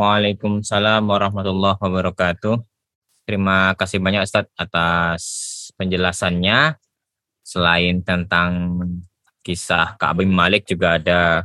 [0.00, 2.56] Waalaikumsalam warahmatullahi wabarakatuh.
[3.28, 5.22] Terima kasih banyak Ustadz atas
[5.76, 6.80] penjelasannya.
[7.44, 8.80] Selain tentang
[9.44, 11.44] kisah Ka'ab bin Malik juga ada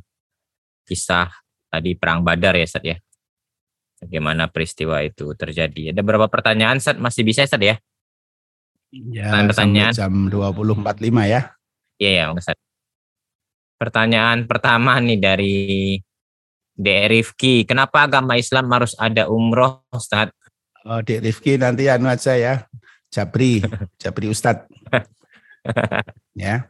[0.87, 1.35] kisah
[1.67, 2.97] tadi perang Badar ya Ustadz ya.
[3.99, 5.91] Bagaimana peristiwa itu terjadi.
[5.91, 7.75] Ada beberapa pertanyaan Ustadz masih bisa Ustadz ya?
[8.95, 9.91] Ya, pertanyaan.
[9.91, 10.79] jam 20.45
[11.27, 11.51] ya.
[11.99, 12.63] Iya ya Ustadz.
[13.75, 15.55] Pertanyaan pertama nih dari
[16.75, 20.31] Dek Rifki, kenapa agama Islam harus ada umroh, Ustaz?
[20.83, 22.67] Oh, Dek Rifki nanti anu aja ya,
[23.07, 23.63] Jabri,
[24.01, 24.67] Jabri Ustad.
[26.35, 26.67] ya.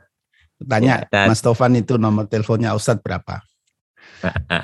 [0.55, 3.43] Tanya ya, Mas Tovan itu nomor teleponnya Ustad berapa?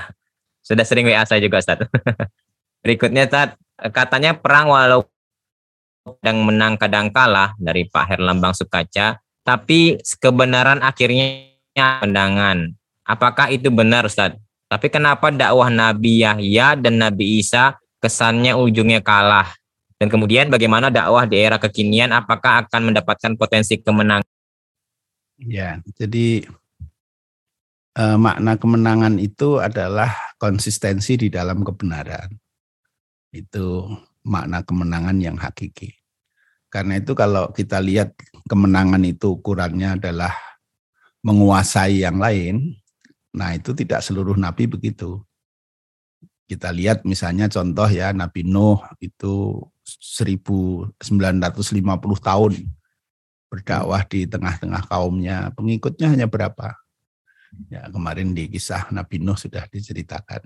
[0.68, 1.90] Sudah sering WA saya juga Ustad.
[2.86, 3.58] Berikutnya Ustad,
[3.92, 5.10] katanya perang walau
[6.02, 12.78] kadang menang kadang kalah dari Pak Herlambang Sukaca, tapi kebenaran akhirnya pendangan.
[13.06, 14.51] Apakah itu benar Ustadz?
[14.72, 19.52] Tapi kenapa dakwah Nabi Yahya dan Nabi Isa kesannya ujungnya kalah?
[20.00, 24.24] Dan kemudian bagaimana dakwah di era kekinian apakah akan mendapatkan potensi kemenangan?
[25.44, 26.48] Ya, jadi
[28.00, 32.32] eh, makna kemenangan itu adalah konsistensi di dalam kebenaran.
[33.36, 33.92] Itu
[34.24, 36.00] makna kemenangan yang hakiki.
[36.72, 38.16] Karena itu kalau kita lihat
[38.48, 40.32] kemenangan itu ukurannya adalah
[41.28, 42.81] menguasai yang lain,
[43.32, 45.24] Nah itu tidak seluruh nabi begitu.
[46.52, 51.00] Kita lihat misalnya contoh ya Nabi Nuh itu 1950
[52.20, 52.54] tahun
[53.48, 55.56] berdakwah di tengah-tengah kaumnya.
[55.56, 56.76] Pengikutnya hanya berapa?
[57.72, 60.44] Ya kemarin di kisah Nabi Nuh sudah diceritakan.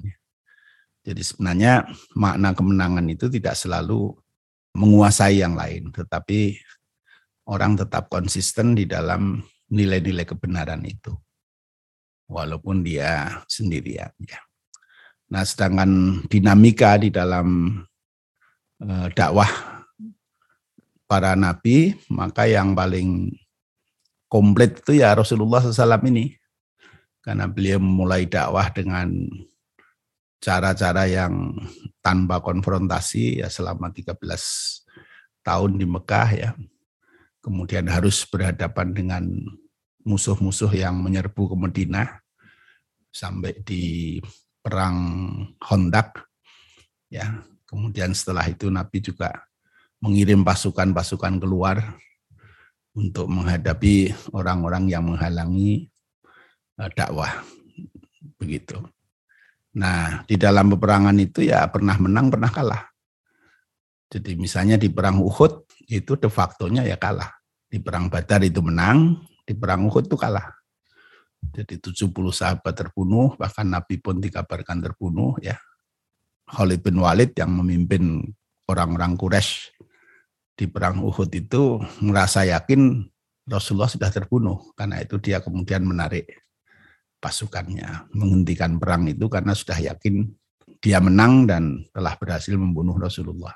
[1.02, 4.14] Jadi sebenarnya makna kemenangan itu tidak selalu
[4.78, 6.62] menguasai yang lain, tetapi
[7.50, 9.42] orang tetap konsisten di dalam
[9.74, 11.18] nilai-nilai kebenaran itu
[12.26, 14.40] walaupun dia sendirian ya.
[15.26, 17.82] Nah, sedangkan dinamika di dalam
[18.82, 19.50] eh, dakwah
[21.10, 23.34] para nabi, maka yang paling
[24.30, 26.38] komplit itu ya Rasulullah SAW ini.
[27.26, 29.10] Karena beliau memulai dakwah dengan
[30.38, 31.58] cara-cara yang
[32.06, 34.14] tanpa konfrontasi ya selama 13
[35.42, 36.50] tahun di Mekah ya.
[37.42, 39.26] Kemudian harus berhadapan dengan
[40.06, 42.25] musuh-musuh yang menyerbu ke Madinah
[43.16, 44.20] sampai di
[44.60, 45.00] perang
[45.64, 46.28] Hondak
[47.08, 49.32] ya kemudian setelah itu Nabi juga
[50.04, 51.96] mengirim pasukan-pasukan keluar
[52.96, 55.88] untuk menghadapi orang-orang yang menghalangi
[56.80, 57.44] eh, dakwah
[58.36, 58.80] begitu.
[59.76, 62.84] Nah, di dalam peperangan itu ya pernah menang, pernah kalah.
[64.08, 67.28] Jadi misalnya di perang Uhud itu de facto-nya ya kalah.
[67.68, 70.48] Di perang Badar itu menang, di perang Uhud itu kalah.
[71.42, 75.56] Jadi 70 sahabat terbunuh, bahkan Nabi pun dikabarkan terbunuh ya.
[76.46, 78.22] Khalid bin Walid yang memimpin
[78.70, 79.74] orang-orang Quraisy
[80.56, 83.02] di perang Uhud itu merasa yakin
[83.50, 84.74] Rasulullah sudah terbunuh.
[84.78, 86.30] Karena itu dia kemudian menarik
[87.18, 90.30] pasukannya, menghentikan perang itu karena sudah yakin
[90.78, 93.54] dia menang dan telah berhasil membunuh Rasulullah.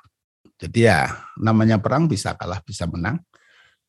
[0.60, 1.08] Jadi ya
[1.40, 3.22] namanya perang bisa kalah, bisa menang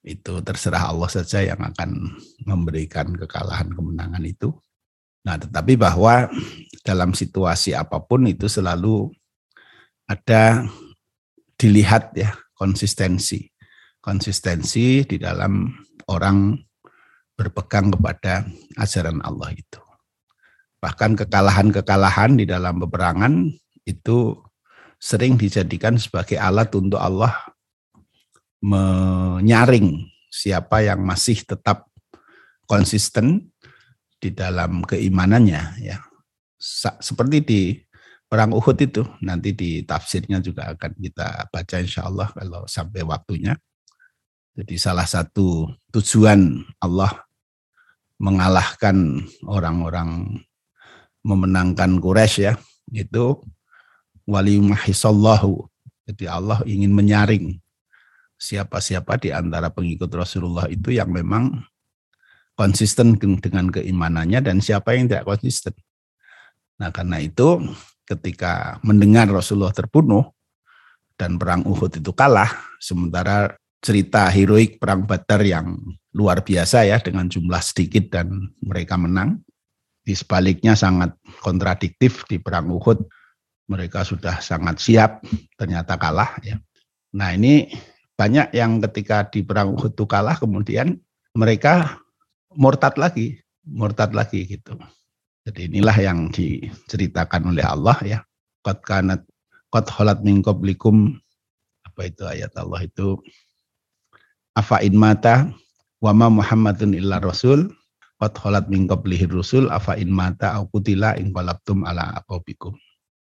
[0.00, 2.16] itu terserah Allah saja yang akan
[2.48, 4.52] memberikan kekalahan kemenangan itu.
[5.20, 6.32] Nah, tetapi bahwa
[6.80, 9.12] dalam situasi apa pun itu selalu
[10.08, 10.64] ada
[11.60, 13.52] dilihat ya konsistensi.
[14.00, 15.68] Konsistensi di dalam
[16.08, 16.56] orang
[17.36, 18.48] berpegang kepada
[18.80, 19.80] ajaran Allah itu.
[20.80, 23.52] Bahkan kekalahan-kekalahan di dalam peperangan
[23.84, 24.40] itu
[24.96, 27.36] sering dijadikan sebagai alat untuk Allah
[28.60, 31.88] menyaring siapa yang masih tetap
[32.68, 33.50] konsisten
[34.20, 35.98] di dalam keimanannya ya.
[37.00, 37.62] Seperti di
[38.28, 43.56] perang Uhud itu nanti di tafsirnya juga akan kita baca insya Allah kalau sampai waktunya.
[44.54, 47.24] Jadi salah satu tujuan Allah
[48.20, 50.44] mengalahkan orang-orang
[51.24, 52.54] memenangkan Quraisy ya
[52.92, 53.40] itu
[54.28, 55.64] walimahisallahu.
[56.04, 57.56] Jadi Allah ingin menyaring
[58.40, 61.60] siapa-siapa di antara pengikut Rasulullah itu yang memang
[62.56, 65.76] konsisten dengan keimanannya dan siapa yang tidak konsisten.
[66.80, 67.60] Nah karena itu
[68.08, 70.32] ketika mendengar Rasulullah terbunuh
[71.20, 72.48] dan perang Uhud itu kalah,
[72.80, 73.52] sementara
[73.84, 75.76] cerita heroik perang Badar yang
[76.16, 79.44] luar biasa ya dengan jumlah sedikit dan mereka menang.
[80.00, 81.12] Di sebaliknya sangat
[81.44, 83.04] kontradiktif di perang Uhud
[83.68, 85.20] mereka sudah sangat siap
[85.60, 86.56] ternyata kalah ya.
[87.14, 87.68] Nah ini
[88.20, 91.00] banyak yang ketika di perang Uhud itu kalah kemudian
[91.32, 91.96] mereka
[92.52, 94.76] murtad lagi, murtad lagi gitu.
[95.48, 98.20] Jadi inilah yang diceritakan oleh Allah ya.
[98.60, 99.24] qad kanat
[99.72, 101.16] qad khalat min qablikum
[101.88, 103.16] apa itu ayat Allah itu
[104.52, 105.48] afa in mata
[106.04, 107.72] wa ma Muhammadun illa rasul
[108.20, 112.76] qad khalat min qablihi rusul afa in mata au qutila in qalabtum ala aqabikum.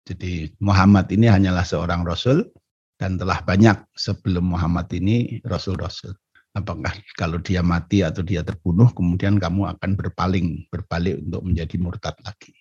[0.03, 2.51] Jadi Muhammad ini hanyalah seorang rasul
[2.97, 6.15] dan telah banyak sebelum Muhammad ini rasul-rasul.
[6.53, 12.17] Apakah kalau dia mati atau dia terbunuh kemudian kamu akan berpaling berbalik untuk menjadi murtad
[12.21, 12.53] lagi.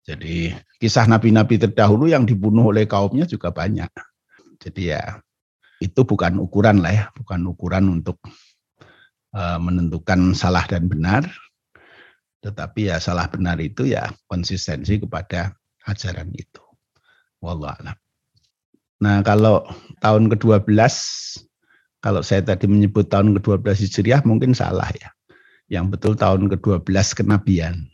[0.00, 3.92] Jadi kisah nabi-nabi terdahulu yang dibunuh oleh kaumnya juga banyak.
[4.56, 5.20] Jadi ya
[5.80, 8.16] itu bukan ukuran lah ya, bukan ukuran untuk
[9.30, 11.22] Eh, menentukan salah dan benar,
[12.42, 15.54] tetapi ya salah benar itu ya konsistensi kepada
[15.86, 16.58] ajaran itu.
[17.38, 17.94] Wallahualam.
[19.00, 19.64] Nah kalau
[20.04, 20.68] tahun ke-12,
[22.00, 25.08] kalau saya tadi menyebut tahun ke-12 Hijriah mungkin salah ya.
[25.72, 27.88] Yang betul tahun ke-12 kenabian.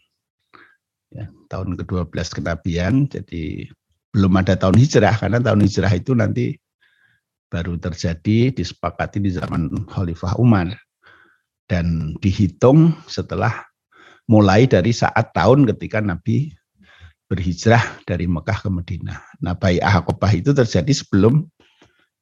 [1.15, 3.71] Ya, tahun ke-12 kenabian, jadi
[4.11, 6.57] belum ada tahun hijrah, karena tahun hijrah itu nanti
[7.47, 10.73] baru terjadi, disepakati di zaman Khalifah Umar
[11.71, 13.53] dan dihitung setelah
[14.27, 16.51] mulai dari saat tahun ketika Nabi
[17.27, 19.19] berhijrah dari Mekah ke Madinah.
[19.43, 21.47] Nah, Bai'ah Aqobah itu terjadi sebelum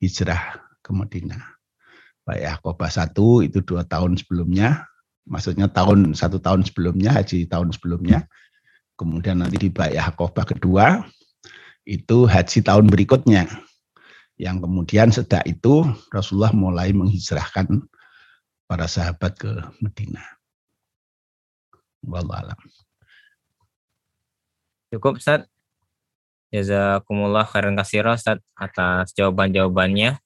[0.00, 1.40] hijrah ke Madinah.
[2.24, 4.88] Bai'ah Aqobah satu itu dua tahun sebelumnya,
[5.28, 8.24] maksudnya tahun satu tahun sebelumnya, haji tahun sebelumnya.
[8.96, 11.04] Kemudian nanti di Bai'ah Aqobah kedua
[11.84, 13.44] itu haji tahun berikutnya.
[14.34, 17.86] Yang kemudian sejak itu Rasulullah mulai menghijrahkan
[18.66, 20.24] para sahabat ke Medina.
[22.02, 22.58] Wallahualam.
[24.94, 25.50] Cukup Ustaz.
[26.54, 30.22] Jazakumullah khairan kasiro Ustaz atas jawaban-jawabannya.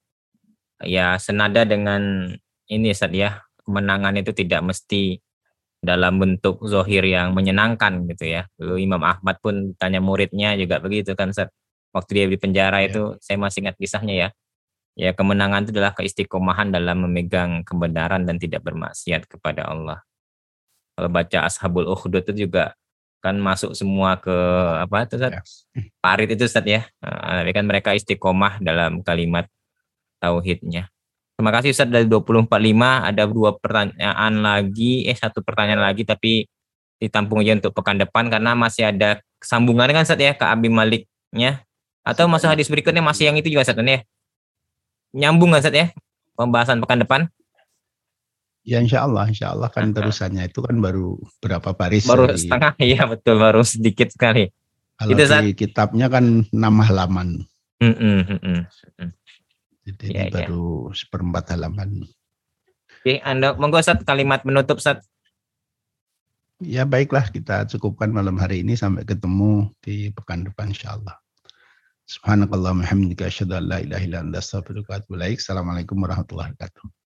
[0.84, 2.32] Ya senada dengan
[2.68, 5.24] ini Ustaz ya, kemenangan itu tidak mesti
[5.80, 8.44] dalam bentuk zohir yang menyenangkan gitu ya.
[8.60, 11.48] Lalu Imam Ahmad pun tanya muridnya juga begitu kan Ustaz.
[11.96, 12.92] Waktu dia di penjara ya.
[12.92, 14.28] itu saya masih ingat kisahnya ya
[14.98, 20.02] Ya, kemenangan itu adalah keistiqomahan dalam memegang kebenaran dan tidak bermaksiat kepada Allah.
[20.98, 22.74] Kalau baca Ashabul Ukhdud itu juga
[23.18, 24.34] kan masuk semua ke
[24.78, 25.32] apa itu Ustaz?
[25.34, 25.42] Ya.
[26.02, 26.86] Parit itu Ustaz ya.
[27.02, 29.50] Nah, tapi kan mereka istiqomah dalam kalimat
[30.22, 30.90] tauhidnya.
[31.38, 32.50] Terima kasih Ustaz dari 2045
[32.82, 36.46] ada dua pertanyaan lagi, eh satu pertanyaan lagi tapi
[36.98, 41.62] ditampung aja untuk pekan depan karena masih ada sambungan kan Ustaz ya ke Abi Maliknya
[42.02, 44.02] atau masuk hadis berikutnya masih yang itu juga Ustaz ya?
[45.14, 45.86] nyambung kan Ustaz ya
[46.34, 47.20] pembahasan pekan depan?
[48.68, 52.04] Ya insya Allah, insya Allah kan terusannya itu kan baru berapa baris.
[52.04, 54.52] Baru dari, setengah, iya betul, baru sedikit sekali.
[55.00, 57.48] Kalau itu, di kitabnya kan enam halaman.
[57.80, 59.10] Mm -mm, mm -mm.
[59.88, 60.44] Jadi ya, ini ya.
[60.44, 62.04] baru seperempat halaman.
[63.00, 65.00] Oke, Anda monggo Ustaz kalimat menutup Ustaz.
[66.60, 71.16] Ya baiklah kita cukupkan malam hari ini sampai ketemu di pekan depan insya Allah.
[72.04, 75.40] Subhanakallahumma hamdika asyhadu an la ilaha illa anta astaghfiruka wa atubu ilaik.
[75.40, 76.98] Assalamualaikum warahmatullahi wabarakatuh.